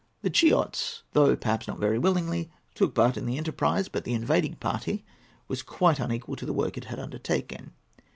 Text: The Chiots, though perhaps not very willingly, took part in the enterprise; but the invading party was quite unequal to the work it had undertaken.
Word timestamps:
The 0.23 0.31
Chiots, 0.31 1.03
though 1.13 1.35
perhaps 1.35 1.67
not 1.67 1.77
very 1.77 1.99
willingly, 1.99 2.49
took 2.73 2.95
part 2.95 3.17
in 3.17 3.27
the 3.27 3.37
enterprise; 3.37 3.87
but 3.87 4.03
the 4.03 4.15
invading 4.15 4.55
party 4.55 5.05
was 5.47 5.61
quite 5.61 5.99
unequal 5.99 6.37
to 6.37 6.45
the 6.47 6.53
work 6.53 6.75
it 6.75 6.85
had 6.85 6.97
undertaken. 6.97 7.73